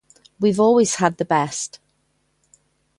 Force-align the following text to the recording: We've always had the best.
We've 0.39 0.59
always 0.59 0.95
had 0.95 1.17
the 1.19 1.25
best. 1.25 1.79